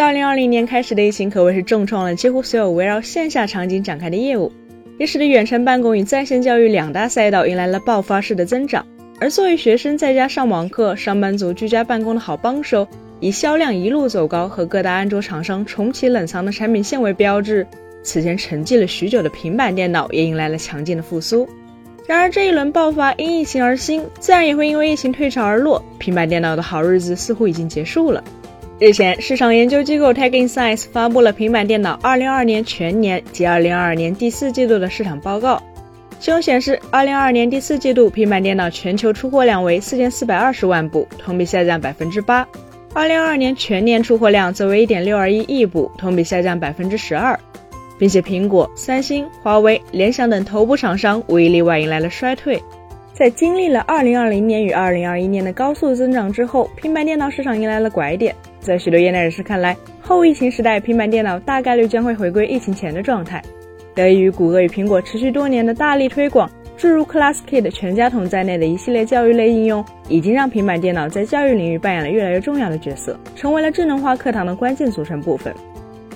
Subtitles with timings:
[0.00, 4.50] 自2020年开始的疫情可谓是重创了几乎所有围绕线下场景展开的业务，
[4.98, 8.82] 也使得远程办公与在线教育两大赛道迎来了爆发式的增长。
[9.20, 12.88] 而作为学生在家上网课、上班族居家办公的好帮手，
[13.20, 17.66] 以销量一路走高和各大安卓厂商重启冷藏的产品线为标志，
[18.02, 21.46] 此前沉寂了许久的平板电脑也迎来了强劲的复苏。
[22.06, 25.84] 然而，这一轮爆发因疫情而兴，自然也会因为疫情退潮而落。
[25.98, 28.24] 平板电脑的好日子似乎已经结束了。
[28.80, 35.62] 日前，市场研究机构 Tech Insights 发布了平板电脑2022年全年及2022年第四季度的市场报告。
[36.18, 47.36] 其中显示，2022年第四季度平板电脑全球出货量为4420万部，同比下降 8%；2022 年全年出货量则为1.621亿部，同比下降12%。
[47.98, 52.58] 并且苹果、三星、华为、联想等头部厂商无一例外迎来了衰退。
[53.12, 58.34] 在经历了2020年与2021年的高速增长之后，平板电脑市场迎来了拐点。
[58.60, 63.42] 在许多业内人士看来，后疫情时代平板电脑大概率将会回归疫情前的状态。
[63.94, 75.52] 得益于谷歌与苹果持续多年的大力推广，诸如 ClassKit 全家桶在内的一系列教育类应用，已经让平板电脑在教育领域扮演了越来越重要的角色，成为了智能化课堂的关键组成部分。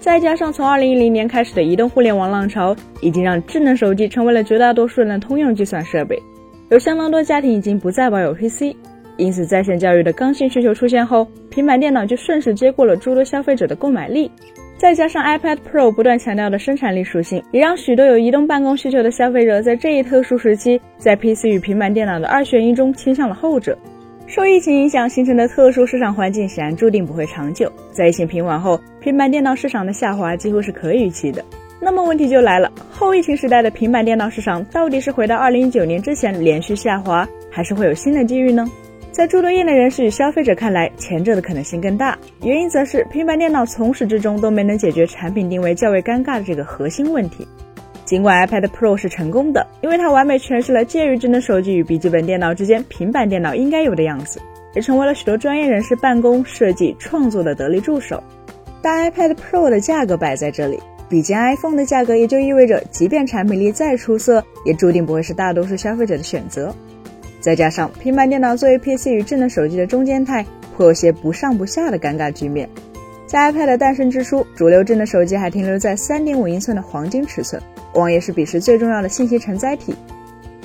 [0.00, 6.18] 再加上从2010年开始的移动互联网浪潮，已经让智能手机成为了绝大多数人的通用计算设备。
[6.70, 8.74] 有相当多家庭已经不再保有 PC，
[9.18, 14.30] 因此在线教育的刚性需求出现后，平板电脑就顺势接过了诸多消费者的购买力。
[14.78, 23.76] 再加上 iPad Pro 不断强调的生产力属性，也让许多有移动办公需求的消费者在这一特殊时期，在 PC 与平板电脑的二选一中倾向了后者。
[24.26, 27.70] 受疫情影响形成的特殊市场环境显然注定不会长久。
[27.90, 31.44] 在疫情平缓后，平板电脑市场的下滑几乎是可预期的。
[31.78, 38.64] 那么问题就来了，后疫情时代的平板电脑市场到底是回到2019年之前连续下滑，还是会有新的机遇呢？
[39.20, 42.18] 在诸多业内人士与消费者看来，前者的可能性更大。
[42.42, 47.46] 原因则是平板电脑从始至终都没能解决产品定位较为尴尬的这个核心问题。
[48.06, 54.40] 尽管 iPad Pro 是成功的，因为它完美诠释了介于智能手机与笔记本电脑之间平板电脑应该有的样子，
[54.74, 58.22] 也成为了许多专业人士办公、设计、创作的得力助手。
[58.80, 66.74] 但 iPad Pro 的价格摆在这里，比肩 iPhone 的价格，也就意味着，即便产品力再出色，也注定不会是大多数消费者的选择。
[67.40, 70.44] 再加上平板电脑作为 PC 与智能手机的中间态，
[70.76, 72.68] 颇有些不上不下的尴尬局面。
[73.26, 77.62] 在 iPad 的诞生之初，主流智能手机还停留在3.5英寸的黄金尺寸。
[77.94, 79.94] 网页是彼时最重要的信息承载体，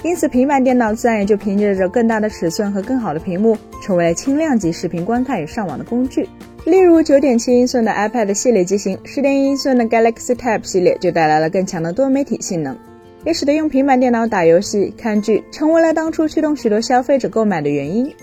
[0.04, 6.28] 因此平板电脑自然也就凭借着更大的尺寸和更好的屏幕，成为了轻量级视频观看与上网的工具。
[6.66, 12.76] 例如9.7英寸的 iPad 系列机型，10.1英寸的 Galaxy Tab 系列就带来了更强的多媒体性能，
[13.26, 18.14] 也使得用平板电脑打游戏、看剧成为了当初驱动许多消费者购买的原因。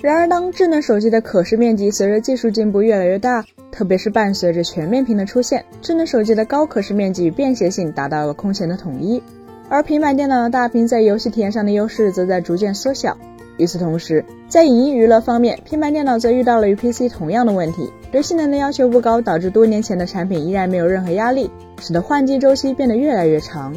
[0.00, 9.22] 然而，当智能手机的可视面积随着技术进步越来越大，特别是伴随着全面屏的出现，智能手机的高可视面积与便携性达到了空前的统一，
[9.68, 13.16] 而平板电脑的大屏在游戏体验上的优势则在逐渐缩小。
[13.58, 23.74] 与此同时，在影音娱乐方面，平板电脑则遇到了与 PC 同样的问题，对性能的要求不高，导致多年前的产品依然没有任何压力，使得换机周期变得越来越长。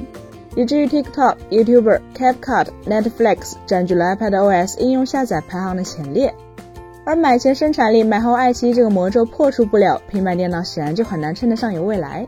[0.56, 6.34] 以至于 TikTok、YouTuber、CapCut、Netflix 占据了 iPadOS 应用下载排行的前列，
[7.06, 12.28] 而买前生产力，买后爱奇艺这个魔咒破除不了，平板电脑显然就很难称得上有未来。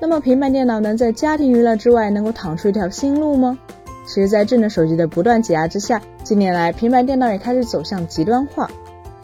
[0.00, 3.56] 那么，平板电脑能在家庭娱乐之外，能够躺出一条新路吗？
[4.04, 8.68] 其实，在智能手机的不断挤压之下，近年来平板电脑也开始走向极端化。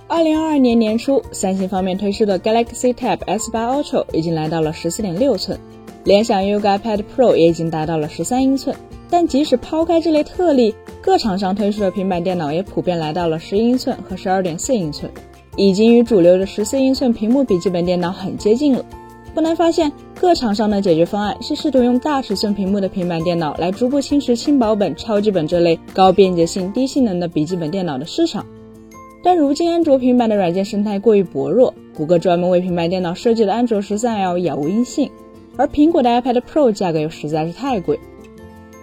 [0.06, 5.58] 二零二二年年初，三星方面推出的 Galaxy Tab S8 Ultra 已经来到了十四点六寸。
[6.08, 8.74] 联想拥有 iPad Pro 也已经达到了十三英寸，
[9.10, 15.12] 但即使抛开这类特例，各厂商推出的平板电脑也普遍来到了十英寸和十二点四英寸，
[15.54, 18.82] 已经与主流的十四英寸屏幕笔记本电脑很接近了。
[19.34, 28.46] 不难发现，各厂商的解决方案是试图用大尺寸屏幕的平板电脑来逐步侵蚀轻薄本、超级本这类高便捷性、低性能的笔记本电脑的市场。
[29.22, 35.10] 但如今安卓平板的软件生态过于薄弱，谷歌专门为平板电脑设计的安卓十三 L 杳无音信。
[35.58, 37.98] 而苹果的 iPad Pro 价格又实在是太贵。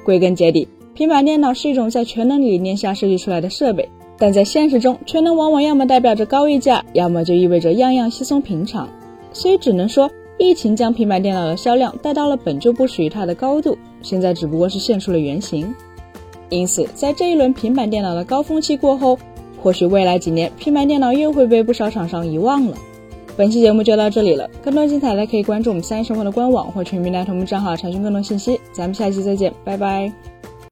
[0.04, 3.89] 归根结底，平板电脑是一种在全能理念下设计出来的设备，
[4.19, 8.88] 但在现实中，全能往往要么代表着高溢价，要么就意味着样样稀松平常。
[9.33, 15.74] 所以只能说，疫情将平板电脑的销量带到了本就不属于它的高度，现在只不过是现出了原形。
[16.50, 19.18] 因此，在这一轮平板电脑的高峰期过后，
[19.62, 22.78] 或许未来几年平板电脑又会被不少厂商遗忘了。
[23.38, 28.60] 本期节目就到这里了，更多精彩的可以关注我们三一生活的官网或全民大同步账号查询更多信息。
[28.72, 30.35] 咱们下期再见，拜拜。